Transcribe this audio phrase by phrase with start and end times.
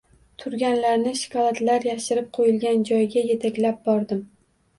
[0.43, 4.27] Turganlarni shokoladlar yashirib qo‘yilgan joyga yetaklab bordim